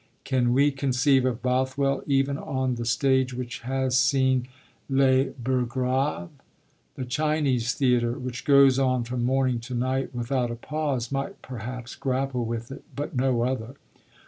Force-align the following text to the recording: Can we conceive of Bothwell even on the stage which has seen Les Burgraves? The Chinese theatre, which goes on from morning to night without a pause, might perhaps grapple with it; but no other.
Can 0.23 0.51
we 0.51 0.71
conceive 0.71 1.25
of 1.25 1.43
Bothwell 1.43 2.01
even 2.07 2.35
on 2.35 2.73
the 2.73 2.85
stage 2.87 3.35
which 3.35 3.59
has 3.59 3.95
seen 3.95 4.47
Les 4.89 5.25
Burgraves? 5.25 6.31
The 6.95 7.05
Chinese 7.05 7.75
theatre, 7.75 8.17
which 8.17 8.43
goes 8.43 8.79
on 8.79 9.03
from 9.03 9.23
morning 9.23 9.59
to 9.59 9.75
night 9.75 10.09
without 10.15 10.49
a 10.49 10.55
pause, 10.55 11.11
might 11.11 11.43
perhaps 11.43 11.93
grapple 11.95 12.45
with 12.45 12.71
it; 12.71 12.83
but 12.95 13.15
no 13.15 13.43
other. 13.43 13.75